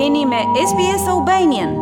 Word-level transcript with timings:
Jeni 0.00 0.24
me 0.26 0.38
SBS 0.68 1.06
Albanian. 1.08 1.74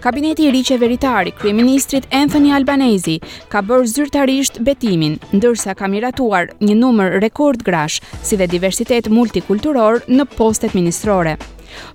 Kabineti 0.00 0.44
i 0.44 0.50
ri 0.50 0.60
qeveritar 0.62 1.28
i 1.30 1.30
kryeministrit 1.36 2.04
Anthony 2.18 2.50
Albanese 2.56 3.14
ka 3.52 3.62
bërë 3.64 3.86
zyrtarisht 3.92 4.58
betimin, 4.66 5.14
ndërsa 5.38 5.72
ka 5.78 5.88
miratuar 5.88 6.50
një 6.60 6.74
numër 6.80 7.16
rekord 7.24 7.62
grash 7.64 8.02
si 8.26 8.36
dhe 8.36 8.48
diversitet 8.54 9.08
multikulturor 9.08 10.02
në 10.10 10.26
postet 10.34 10.74
ministrore. 10.76 11.38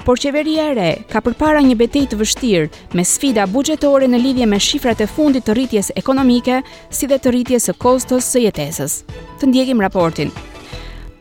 Por 0.07 0.17
qeveria 0.23 0.71
e 0.71 0.77
re 0.79 0.87
ka 1.11 1.21
përpara 1.25 1.61
një 1.69 1.75
betejë 1.83 2.11
të 2.15 2.19
vështirë 2.23 2.95
me 2.97 3.05
sfida 3.05 3.45
buxhetore 3.51 4.09
në 4.09 4.23
lidhje 4.25 4.47
me 4.49 4.59
shifrat 4.69 5.05
e 5.05 5.07
fundit 5.17 5.45
të 5.45 5.53
rritjes 5.59 5.93
ekonomike 6.01 6.63
si 7.01 7.11
dhe 7.11 7.19
të 7.21 7.35
rritjes 7.37 7.69
së 7.69 7.77
kostos 7.85 8.31
së 8.33 8.47
jetesës. 8.47 8.97
Të 9.37 9.51
ndjekim 9.51 9.83
raportin 9.85 10.33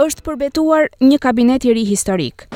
është 0.03 0.25
përbetuar 0.27 0.89
një 1.07 1.19
kabinet 1.23 1.65
i 1.69 1.74
ri 1.77 1.83
historik. 1.88 2.47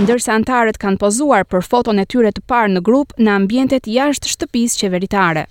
Ndërsa 0.00 0.34
antarët 0.38 0.76
kanë 0.80 1.00
pozuar 1.00 1.44
për 1.48 1.64
foton 1.66 2.00
e 2.02 2.06
tyre 2.08 2.32
të 2.36 2.44
parë 2.50 2.72
në 2.74 2.82
grup 2.88 3.12
në 3.20 3.32
ambientet 3.40 3.88
jashtë 3.96 4.32
shtëpisë 4.34 4.82
qeveritare. 4.82 5.46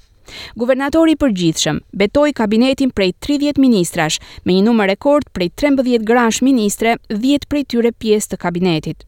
Guvernatori 0.61 1.13
i 1.15 1.19
përgjithshëm 1.21 1.79
betoi 2.01 2.31
kabinetin 2.39 2.93
prej 2.97 3.11
30 3.25 3.59
ministrash, 3.61 4.17
me 4.45 4.55
një 4.57 4.63
numër 4.67 4.89
rekord 4.93 5.29
prej 5.37 5.51
13 5.61 6.05
grash 6.09 6.41
ministre, 6.45 6.95
10 7.13 7.45
prej 7.49 7.63
tyre 7.73 7.91
pjesë 7.93 8.31
të 8.31 8.39
kabinetit. 8.45 9.05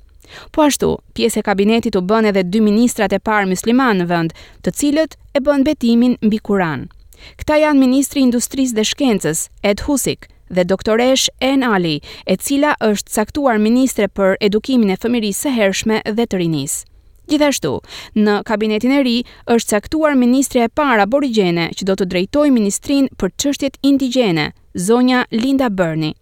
Po 0.54 0.66
ashtu, 0.68 0.92
pjesë 1.18 1.42
e 1.42 1.48
kabinetit 1.50 1.98
u 1.98 2.04
bën 2.06 2.28
edhe 2.34 2.44
dy 2.46 2.62
ministrat 2.66 3.16
e 3.16 3.22
parë 3.30 3.50
musliman 3.54 4.02
në 4.04 4.08
vend, 4.12 4.36
të 4.62 4.76
cilët 4.82 5.18
e 5.38 5.42
bën 5.42 5.64
betimin 5.72 6.18
mbi 6.22 6.42
Kur'an. 6.50 6.86
Këta 7.40 7.56
janë 7.64 7.80
Ministri 7.84 8.24
Industrisë 8.26 8.76
dhe 8.78 8.86
Shkencës, 8.90 9.46
Ed 9.64 9.84
Husik, 9.88 10.28
dhe 10.50 10.66
doktoresh 10.70 11.28
En 11.44 11.64
Ali, 11.66 11.96
e 12.32 12.36
cila 12.38 12.76
është 12.90 13.14
caktuar 13.18 13.58
Ministre 13.64 14.08
për 14.08 14.38
Edukimin 14.50 14.94
e 14.94 14.98
Fëmirisë 15.02 15.48
së 15.48 15.56
Hershme 15.58 15.98
dhe 16.20 16.26
të 16.26 16.42
Rinisë. 16.44 16.86
Gjithashtu, 17.28 17.72
në 18.16 18.36
kabinetin 18.48 18.94
e 18.96 19.02
ri 19.04 19.16
është 19.56 19.74
caktuar 19.76 20.14
ministre 20.16 20.62
e 20.64 20.70
para 20.80 21.04
aborigjene 21.04 21.66
që 21.76 21.88
do 21.90 21.96
të 22.00 22.06
drejtojë 22.14 22.54
ministrin 22.56 23.10
për 23.20 23.34
çështjet 23.44 23.76
indigjene, 23.90 24.46
zonja 24.88 25.26
Linda 25.36 25.68
Burney. 25.68 26.14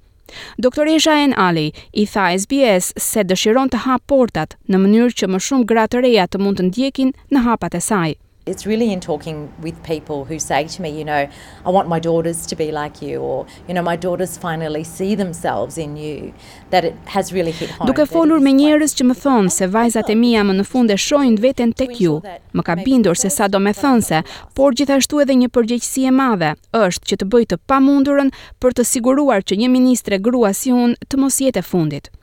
Doktoresha 0.58 1.20
En 1.28 1.36
Ali 1.38 1.68
i 1.94 2.08
tha 2.10 2.32
SBS 2.42 2.90
se 2.98 3.22
dëshiron 3.30 3.70
të 3.70 3.84
hap 3.86 4.02
portat 4.10 4.58
në 4.66 4.82
mënyrë 4.88 5.14
që 5.22 5.30
më 5.36 5.44
shumë 5.50 5.70
gra 5.74 5.86
të 5.94 6.02
reja 6.08 6.26
të 6.26 6.42
mund 6.42 6.58
të 6.64 6.68
ndjekin 6.72 7.14
në 7.36 7.46
hapat 7.52 7.78
e 7.78 7.84
saj 7.92 8.16
it's 8.46 8.66
really 8.66 8.92
in 8.94 9.00
talking 9.00 9.52
with 9.62 9.82
people 9.84 10.26
who 10.26 10.38
say 10.38 10.68
to 10.68 10.82
me 10.82 10.90
you 10.90 11.04
know 11.04 11.28
i 11.66 11.70
want 11.70 11.88
my 11.88 12.00
daughters 12.00 12.46
to 12.46 12.56
be 12.56 12.72
like 12.72 13.02
you 13.02 13.20
or 13.20 13.46
you 13.68 13.74
know 13.74 13.82
my 13.82 13.96
daughters 13.96 14.38
finally 14.38 14.84
see 14.84 15.16
themselves 15.16 15.78
in 15.78 15.98
you 15.98 16.32
that 16.70 16.86
it 16.86 16.94
has 17.06 17.34
really 17.34 17.52
hit 17.52 17.70
home 17.72 17.88
duke 17.88 18.04
folur 18.16 18.40
me 18.48 18.54
njerëz 18.60 18.94
që 19.00 19.08
më 19.12 19.16
thon 19.24 19.50
se 19.58 19.68
vajzat 19.76 20.10
e 20.10 20.16
mia 20.22 20.44
më 20.46 20.58
në 20.60 20.66
fund 20.74 20.94
e 20.94 20.98
shohin 21.08 21.38
veten 21.46 21.74
tek 21.74 21.96
ju 22.02 22.20
më 22.54 22.64
ka 22.68 22.76
bindur 22.88 23.18
se 23.22 23.30
sa 23.38 23.48
do 23.48 23.60
më 23.68 23.74
thon 23.82 24.04
se 24.10 24.22
por 24.60 24.78
gjithashtu 24.78 25.24
edhe 25.26 25.40
një 25.42 25.50
përgjegjësi 25.58 26.06
e 26.12 26.12
madhe 26.22 26.52
është 26.84 27.14
që 27.14 27.18
të 27.24 27.30
bëj 27.36 27.48
të 27.54 27.60
pamundurën 27.72 28.30
për 28.62 28.78
të 28.78 28.86
siguruar 28.92 29.42
që 29.42 29.58
një 29.64 29.72
ministre 29.78 30.22
gruas 30.30 30.62
si 30.66 30.74
unë 30.84 31.02
të 31.10 31.22
mos 31.24 31.42
jetë 31.42 31.66
fundit 31.72 32.14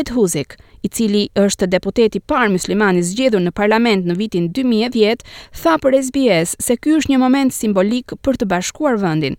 ed 0.00 0.10
huzik 0.16 0.58
i 0.82 0.88
cili 0.88 1.28
është 1.36 1.66
deputeti 1.70 2.20
par 2.20 2.48
muslimani 2.52 3.02
zgjedhur 3.04 3.42
në 3.44 3.52
parlament 3.56 4.06
në 4.08 4.16
vitin 4.16 4.46
2010, 4.56 5.22
tha 5.62 5.74
për 5.82 5.96
SBS 6.06 6.54
se 6.62 6.76
kjo 6.76 7.00
është 7.00 7.14
një 7.14 7.20
moment 7.22 7.52
simbolik 7.54 8.14
për 8.24 8.38
të 8.40 8.48
bashkuar 8.54 9.00
vëndin. 9.02 9.36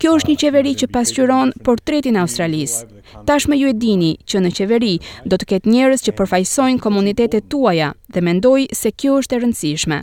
Kjo 0.00 0.10
është 0.16 0.28
një 0.30 0.36
qeveri 0.40 0.74
që 0.78 0.90
pasqyron 0.94 1.50
portretin 1.66 2.16
Australis. 2.22 2.76
Australisë. 2.76 3.24
Tashmë 3.26 3.58
ju 3.58 3.68
e 3.68 3.74
dini 3.82 4.12
që 4.30 4.42
në 4.44 4.52
qeveri 4.56 4.92
do 5.26 5.36
të 5.36 5.48
ketë 5.52 5.74
njerës 5.74 6.06
që 6.06 6.14
përfajsojnë 6.20 6.80
komunitetet 6.84 7.50
tuaja 7.52 7.90
dhe 8.14 8.22
mendoj 8.30 8.68
se 8.72 8.94
kjo 8.94 9.18
është 9.20 9.36
e 9.36 9.42
rëndësishme. 9.42 10.00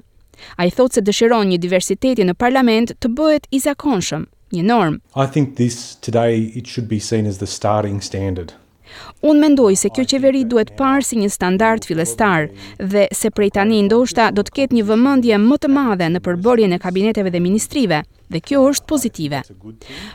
A 0.58 0.68
i 0.68 0.70
thotë 0.76 1.00
se 1.00 1.06
dëshiron 1.08 1.48
një 1.56 1.62
diversiteti 1.64 2.28
në 2.28 2.36
parlament 2.38 2.94
të 3.00 3.16
bëhet 3.18 3.48
i 3.56 3.60
zakonshëm 3.64 4.28
një 4.53 4.62
norm. 4.63 4.97
I 5.16 5.25
think 5.28 5.56
this 5.56 5.96
today 6.00 6.38
it 6.56 6.68
should 6.68 6.88
be 6.88 7.00
seen 7.00 7.25
as 7.28 7.38
the 7.38 7.46
starting 7.47 8.02
standard. 8.02 8.53
Unë 9.28 9.41
mendoj 9.41 9.74
se 9.75 9.90
kjo 9.94 10.06
qeveri 10.08 10.46
duhet 10.47 10.69
parë 10.80 11.03
si 11.06 11.18
një 11.19 11.28
standard 11.34 11.84
filestar 11.85 12.47
dhe 12.80 13.07
se 13.13 13.30
prej 13.36 13.50
tani 13.57 13.81
ndoshta 13.90 14.30
do 14.34 14.46
të 14.47 14.53
ketë 14.62 14.75
një 14.78 14.84
vëmëndje 14.88 15.40
më 15.44 15.57
të 15.66 15.72
madhe 15.74 16.07
në 16.13 16.22
përbërjen 16.24 16.78
e 16.78 16.80
kabineteve 16.80 17.34
dhe 17.36 17.41
ministrive 17.44 18.00
dhe 18.31 18.41
kjo 18.41 18.63
është 18.72 18.88
pozitive. 18.90 19.41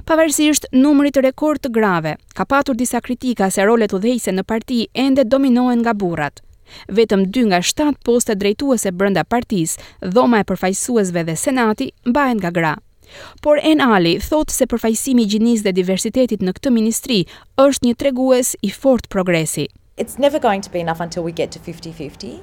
Pavarësisht 0.08 0.70
numrit 0.72 1.20
rekord 1.28 1.60
të 1.62 1.72
grave, 1.76 2.14
ka 2.34 2.48
patur 2.48 2.74
disa 2.78 3.02
kritika 3.04 3.50
se 3.52 3.66
rolet 3.68 3.92
dhejse 3.92 4.32
në 4.32 4.42
parti 4.48 4.86
ende 4.94 5.26
dominohen 5.28 5.84
nga 5.84 5.92
burrat. 5.92 6.40
Vetëm 6.88 7.26
2 7.28 7.50
nga 7.52 7.60
7 7.60 8.00
poste 8.06 8.34
drejtuese 8.34 8.90
brenda 8.96 9.26
partisë, 9.28 9.78
dhoma 10.14 10.40
e 10.40 10.48
përfaqësuesve 10.48 11.26
dhe 11.28 11.36
senati 11.36 11.90
mbahen 12.08 12.40
nga 12.40 12.50
gra. 12.50 12.74
Por 13.42 13.58
En 13.62 13.80
Ali 13.80 14.16
thot 14.26 14.52
se 14.54 14.66
përfaqësimi 14.70 15.24
i 15.26 15.30
gjinisë 15.34 15.66
dhe 15.68 15.74
diversitetit 15.80 16.44
në 16.46 16.54
këtë 16.58 16.72
ministri 16.76 17.18
është 17.64 17.88
një 17.88 17.94
tregues 18.04 18.54
i 18.62 18.70
fort 18.76 19.08
progresi. 19.12 19.68
It's 20.02 20.18
never 20.18 20.40
going 20.40 20.62
to 20.64 20.70
be 20.74 20.80
enough 20.80 21.00
until 21.04 21.22
we 21.26 21.32
get 21.32 21.52
to 21.54 21.58
50-50. 21.58 22.40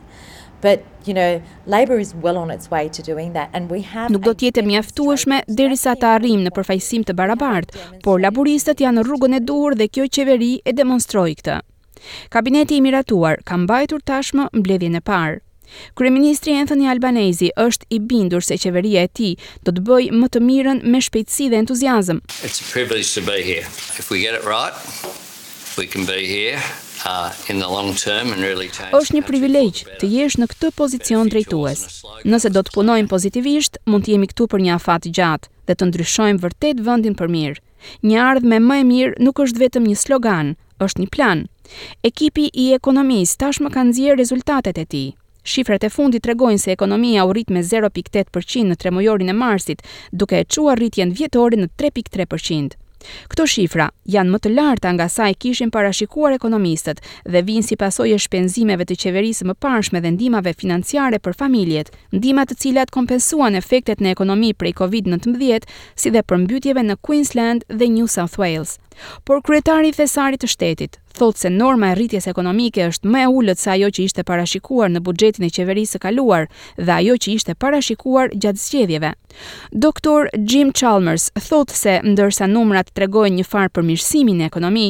But 0.62 0.84
you 1.08 1.14
know, 1.16 1.42
Labour 1.66 2.00
is 2.04 2.14
well 2.24 2.38
on 2.38 2.52
its 2.52 2.70
way 2.72 2.90
to 2.90 3.02
doing 3.12 3.32
that 3.34 3.50
and 3.54 3.72
we 3.72 3.82
have 3.94 4.12
Nuk 4.12 4.26
do 4.28 4.34
të 4.36 4.50
jetë 4.50 4.66
mjaftueshme 4.68 5.40
derisa 5.48 5.94
të 6.02 6.10
arrijmë 6.18 6.50
në 6.50 6.54
përfaqësim 6.58 7.06
të 7.08 7.16
barabartë, 7.20 7.86
por 8.04 8.20
laburistët 8.20 8.84
janë 8.84 9.00
në 9.02 9.08
rrugën 9.08 9.38
e 9.40 9.44
duhur 9.52 9.78
dhe 9.80 9.88
kjo 9.88 10.10
qeveri 10.18 10.54
e 10.68 10.76
demonstroi 10.76 11.38
këtë. 11.42 11.58
Kabineti 12.34 12.78
i 12.80 12.84
miratuar 12.84 13.40
ka 13.48 13.58
mbajtur 13.60 14.04
tashmë 14.08 14.50
mbledhjen 14.60 15.00
e 15.00 15.06
parë. 15.10 15.40
Kryeministri 15.98 16.54
Anthony 16.60 16.86
Albanese 16.90 17.50
është 17.64 17.86
i 17.94 18.00
bindur 18.12 18.46
se 18.46 18.58
qeveria 18.64 19.04
e 19.08 19.12
tij 19.18 19.34
do 19.68 19.74
të 19.76 19.84
bëjë 19.90 20.16
më 20.22 20.30
të 20.36 20.42
mirën 20.48 20.82
me 20.94 21.02
shpejtësi 21.08 21.50
dhe 21.52 21.62
entuziazëm. 21.64 22.22
It's 22.50 22.62
a 22.64 22.68
privilege 22.72 23.12
to 23.18 23.24
be 23.30 23.38
here. 23.50 23.66
If 24.02 24.10
we 24.14 24.24
get 24.24 24.38
it 24.40 24.46
right, 24.48 24.76
we 25.80 25.86
can 25.96 26.06
be 26.14 26.22
here 26.34 26.60
uh 27.10 27.32
in 27.54 27.60
the 27.64 27.68
long 27.76 27.92
term 28.04 28.32
and 28.34 28.40
really 28.46 28.68
change. 28.78 28.94
Është 29.00 29.18
një 29.20 29.28
privilegj 29.28 29.84
të 30.02 30.10
jesh 30.14 30.40
në 30.42 30.48
këtë 30.54 30.72
pozicion 30.82 31.30
drejtues. 31.32 31.84
Nëse 32.28 32.52
do 32.58 32.64
të 32.68 32.74
punojmë 32.76 33.12
pozitivisht, 33.14 33.78
mund 33.88 34.04
të 34.08 34.16
jemi 34.16 34.30
këtu 34.34 34.50
për 34.56 34.66
një 34.66 34.76
afat 34.80 35.06
të 35.06 35.14
gjatë 35.22 35.52
dhe 35.70 35.78
të 35.80 35.88
ndryshojmë 35.92 36.44
vërtet 36.44 36.84
vendin 36.90 37.16
për 37.16 37.32
mirë. 37.38 37.60
Një 38.04 38.20
ardhmë 38.24 38.50
me 38.50 38.66
më 38.68 38.80
e 38.82 38.84
mirë 38.90 39.16
nuk 39.24 39.40
është 39.46 39.62
vetëm 39.64 39.86
një 39.88 40.00
slogan, 40.04 40.54
është 40.84 41.06
një 41.06 41.14
plan. 41.16 41.46
Ekipi 42.04 42.50
i 42.52 42.68
ekonomisë 42.76 43.38
tashmë 43.46 43.72
ka 43.76 43.86
nxjerr 43.92 44.20
rezultatet 44.20 44.82
e 44.82 44.86
tij. 44.92 45.08
Shifrat 45.50 45.84
e 45.88 45.90
fundit 45.96 46.22
tregojnë 46.26 46.62
se 46.64 46.74
ekonomia 46.78 47.24
u 47.26 47.32
rrit 47.34 47.50
me 47.56 47.64
0.8% 47.70 48.66
në 48.70 48.76
tremujorin 48.84 49.32
e 49.32 49.36
marsit, 49.40 49.82
duke 50.24 50.38
e 50.38 50.46
qua 50.58 50.76
rritjen 50.82 51.16
vjetori 51.24 51.58
në 51.64 51.72
3.3%. 51.86 52.78
Këto 53.32 53.46
shifra 53.48 53.88
janë 54.10 54.34
më 54.34 54.40
të 54.44 54.52
larta 54.56 54.92
nga 54.96 55.06
sa 55.12 55.30
e 55.32 55.36
kishin 55.42 55.72
parashikuar 55.76 56.36
ekonomistët 56.36 57.00
dhe 57.32 57.42
vinë 57.48 57.66
si 57.70 57.78
pasojë 57.84 58.20
shpenzimeve 58.26 58.86
të 58.90 59.00
qeverisë 59.04 59.48
më 59.52 59.58
parshme 59.66 60.02
dhe 60.04 60.12
ndihmave 60.18 60.54
financiare 60.62 61.22
për 61.24 61.38
familjet, 61.42 61.94
ndihma 62.16 62.46
të 62.50 62.60
cilat 62.64 62.92
kompensuan 62.96 63.56
efektet 63.62 64.02
në 64.04 64.14
ekonomi 64.16 64.54
prej 64.54 64.76
COVID-19, 64.82 65.68
si 66.00 66.14
dhe 66.14 66.26
përmbytjeve 66.32 66.86
në 66.90 67.00
Queensland 67.06 67.68
dhe 67.70 67.88
New 67.94 68.08
South 68.08 68.38
Wales. 68.42 68.78
Por 69.24 69.40
kryetari 69.48 69.94
i 69.94 69.96
thesarit 69.96 70.42
të 70.44 70.48
shtetit 70.52 70.98
thot 71.20 71.36
se 71.40 71.50
norma 71.52 71.90
e 71.92 71.96
rritjes 71.98 72.28
ekonomike 72.32 72.84
është 72.92 73.10
më 73.12 73.22
e 73.26 73.30
ulët 73.36 73.60
se 73.60 73.68
ajo 73.74 73.88
që 73.96 74.04
ishte 74.10 74.24
parashikuar 74.28 74.92
në 74.94 75.00
buxhetin 75.08 75.46
e 75.48 75.50
qeverisë 75.56 75.96
së 75.98 76.00
kaluar 76.06 76.46
dhe 76.78 76.94
ajo 76.98 77.16
që 77.26 77.32
ishte 77.38 77.56
parashikuar 77.60 78.32
gjatë 78.38 78.62
zgjedhjeve. 78.66 79.10
Doktor 79.86 80.30
Jim 80.40 80.72
Chalmers 80.76 81.28
thot 81.50 81.72
se 81.76 81.98
ndërsa 82.08 82.48
numrat 82.52 82.89
tregojnë 82.98 83.40
një 83.40 83.46
farë 83.48 83.72
përmirësimi 83.78 84.36
në 84.38 84.48
ekonomi, 84.50 84.86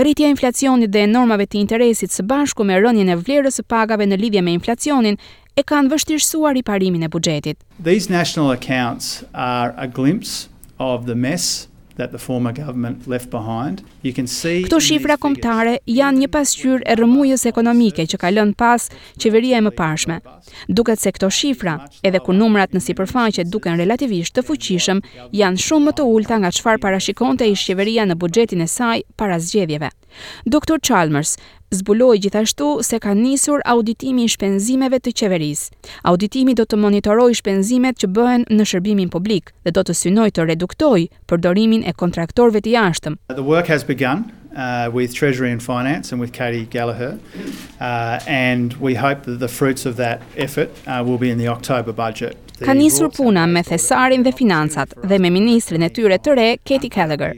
rritja 0.00 0.28
e 0.28 0.34
inflacionit 0.34 0.92
dhe 0.94 1.04
normave 1.10 1.46
të 1.46 1.60
interesit 1.62 2.12
së 2.14 2.26
bashku 2.30 2.66
me 2.66 2.78
rënjën 2.82 3.12
e 3.14 3.18
vlerës 3.22 3.60
së 3.60 3.66
pagave 3.70 4.06
në 4.08 4.20
lidhje 4.22 4.42
me 4.42 4.56
inflacionin 4.56 5.18
e 5.58 5.62
kanë 5.62 5.92
vështirësuar 5.94 6.56
riparimin 6.58 7.06
e 7.06 7.10
buxhetit. 7.14 7.58
These 7.82 8.10
national 8.12 8.50
accounts 8.56 9.22
are 9.32 9.74
a 9.76 9.86
glimpse 9.86 10.48
of 10.78 11.06
the 11.06 11.14
mess 11.14 11.68
that 11.96 12.10
the 12.12 12.18
former 12.18 12.52
government 12.52 13.06
left 13.06 13.30
behind. 13.30 13.82
You 14.02 14.12
can 14.12 14.26
see 14.26 14.62
Këto 14.64 14.80
shifra 14.82 15.16
kombëtare 15.20 15.76
janë 15.88 16.22
një 16.24 16.28
pasqyrë 16.34 16.82
e 16.90 16.96
rrëmujës 16.98 17.46
ekonomike 17.50 18.06
që 18.10 18.18
ka 18.22 18.30
lënë 18.34 18.56
pas 18.60 18.88
qeveria 19.22 19.60
e 19.60 19.64
mëparshme. 19.68 20.18
Duket 20.68 21.02
se 21.02 21.12
këto 21.16 21.30
shifra, 21.32 21.76
edhe 22.04 22.20
ku 22.24 22.34
numrat 22.36 22.74
në 22.74 22.82
sipërfaqe 22.88 23.46
duken 23.50 23.78
relativisht 23.80 24.34
të 24.38 24.46
fuqishëm, 24.48 25.02
janë 25.40 25.64
shumë 25.66 25.88
më 25.90 25.96
të 26.00 26.08
ulta 26.16 26.40
nga 26.42 26.52
çfarë 26.56 26.82
parashikonte 26.86 27.48
ish 27.54 27.68
qeveria 27.70 28.08
në 28.10 28.18
buxhetin 28.22 28.64
e 28.64 28.68
saj 28.70 29.02
para 29.18 29.38
zgjedhjeve. 29.42 29.92
Dr. 30.46 30.76
Chalmers, 30.78 31.34
zbuloi 31.70 32.18
gjithashtu 32.18 32.78
se 32.82 32.98
ka 32.98 33.14
nisur 33.14 33.60
auditimi 33.64 34.24
i 34.24 34.28
shpenzimeve 34.28 34.98
të 35.00 35.12
qeverisë. 35.16 35.72
Auditimi 36.10 36.54
do 36.54 36.64
të 36.66 36.76
monitorojë 36.80 37.38
shpenzimet 37.40 37.98
që 38.00 38.10
bëhen 38.18 38.44
në 38.50 38.66
shërbimin 38.70 39.10
publik 39.12 39.52
dhe 39.64 39.72
do 39.74 39.82
të 39.82 39.96
synoj 40.02 40.30
të 40.30 40.46
reduktoj 40.50 41.02
përdorimin 41.30 41.84
e 41.86 41.92
kontraktorëve 41.92 42.64
të 42.64 42.74
jashtëm. 42.76 43.18
The 43.34 43.42
work 43.54 43.66
has 43.68 43.84
begun 43.84 44.24
uh, 44.54 44.90
with 44.92 45.14
Treasury 45.18 45.50
and 45.52 45.62
Finance 45.62 46.12
and 46.12 46.22
with 46.22 46.32
Gallagher 46.72 47.16
uh, 47.80 47.84
and 48.26 48.74
we 48.80 48.94
hope 48.94 49.24
that 49.26 49.40
the 49.40 49.48
fruits 49.50 49.86
of 49.86 49.96
that 49.96 50.22
effort 50.36 50.70
uh, 50.86 51.02
will 51.06 51.18
be 51.18 51.30
in 51.30 51.38
the 51.38 51.48
October 51.48 51.92
budget. 51.92 52.36
Ka 52.64 52.72
nisur 52.72 53.10
puna 53.10 53.46
me 53.50 53.62
thesarin 53.66 54.22
dhe 54.22 54.30
financat 54.32 54.94
dhe 55.10 55.18
me 55.18 55.30
ministrin 55.40 55.82
e 55.82 55.90
tyre 55.90 56.20
të 56.22 56.36
re, 56.38 56.48
Katie 56.64 56.90
Gallagher. 56.94 57.34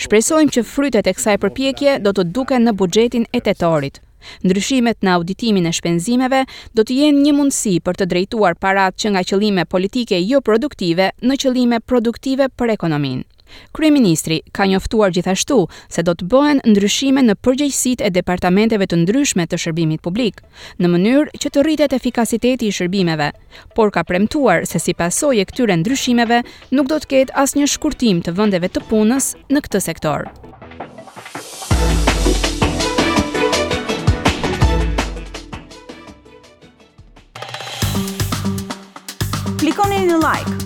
Shpresojmë 0.00 0.52
që 0.56 0.62
frytet 0.68 1.08
e 1.10 1.14
kësaj 1.16 1.34
përpjekje 1.42 1.96
do 2.06 2.12
të 2.16 2.24
duken 2.38 2.64
në 2.68 2.72
buxhetin 2.80 3.26
e 3.36 3.42
tetorit. 3.48 4.00
Ndryshimet 4.46 5.04
në 5.06 5.12
auditimin 5.18 5.68
e 5.68 5.72
shpenzimeve 5.78 6.40
do 6.78 6.86
të 6.88 6.96
jenë 7.00 7.22
një 7.26 7.34
mundësi 7.40 7.76
për 7.88 8.00
të 8.00 8.08
drejtuar 8.14 8.58
parat 8.66 8.96
që 9.04 9.14
nga 9.14 9.24
qëllime 9.32 9.66
politike 9.76 10.20
jo 10.32 10.42
produktive 10.50 11.10
në 11.22 11.38
qëllime 11.44 11.80
produktive 11.92 12.48
për 12.58 12.74
ekonominë. 12.78 13.24
Kryeministri 13.72 14.40
ka 14.52 14.66
njoftuar 14.66 15.10
gjithashtu 15.14 15.58
se 15.92 16.02
do 16.06 16.14
të 16.14 16.26
bëhen 16.30 16.60
ndryshime 16.66 17.22
në 17.28 17.36
përgjegjësitë 17.46 18.06
e 18.06 18.10
departamenteve 18.10 18.86
të 18.90 18.98
ndryshme 19.04 19.46
të 19.46 19.58
shërbimit 19.62 20.02
publik, 20.06 20.40
në 20.78 20.90
mënyrë 20.94 21.36
që 21.42 21.52
të 21.54 21.64
rritet 21.66 21.92
efikasiteti 21.98 22.66
i 22.70 22.74
shërbimeve, 22.78 23.30
por 23.74 23.90
ka 23.94 24.04
premtuar 24.04 24.66
se 24.66 24.78
si 24.82 24.94
pasojë 24.94 25.44
e 25.44 25.48
këtyre 25.52 25.78
ndryshimeve 25.82 26.42
nuk 26.72 26.90
do 26.90 26.98
të 27.02 27.10
ketë 27.14 27.36
asnjë 27.44 27.70
shkurtim 27.74 28.22
të 28.22 28.34
vendeve 28.38 28.68
të 28.70 28.84
punës 28.90 29.34
në 29.50 29.64
këtë 29.68 29.84
sektor. 29.90 30.30
Klikoni 39.60 40.04
në 40.06 40.16
like 40.22 40.65